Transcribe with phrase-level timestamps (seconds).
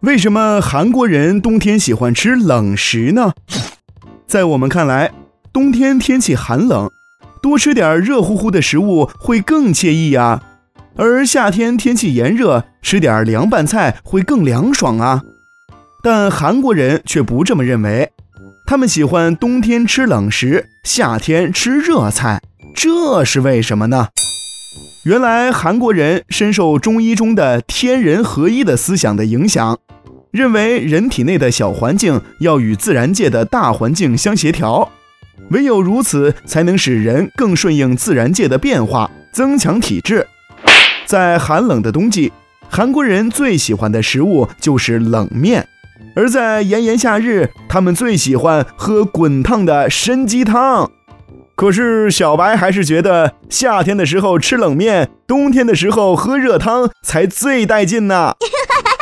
[0.00, 3.32] 为什么韩国人冬天喜欢吃冷食呢？
[4.26, 5.12] 在我们看来，
[5.52, 6.90] 冬天天气寒冷，
[7.42, 10.42] 多吃点热乎乎的食物会更惬意呀。
[10.96, 15.22] 而夏天天气炎热，吃点凉拌菜会更凉爽啊。
[16.02, 18.10] 但韩国人却不这么认为，
[18.66, 22.40] 他们喜欢冬天吃冷食，夏天吃热菜，
[22.74, 24.08] 这是为什么呢？
[25.04, 29.78] 原来韩国人深受中医中的天人合一的思想的影响，
[30.30, 34.90] 认为人体内的小环境要与自然界的大环境相协调，
[35.52, 40.26] 唯有如此，才能使人更顺应自然界的变化，增强体质。
[41.06, 42.30] 在寒冷的冬季，
[42.68, 45.66] 韩国人最喜欢的食物就是冷面，
[46.14, 50.90] 而在炎炎夏日，他们最喜欢喝滚烫的参鸡汤。
[51.60, 58.32] 可是小白还是觉得夏天的时候吃冷面，冬天的时候喝热汤才最带劲呢。